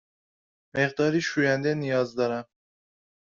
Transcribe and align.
مقداری 0.75 1.21
شوینده 1.21 1.73
نیاز 1.75 2.15
دارم. 2.15 2.45